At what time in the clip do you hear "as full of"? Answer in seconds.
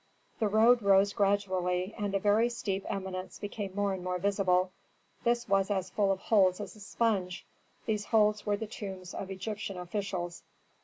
5.69-6.21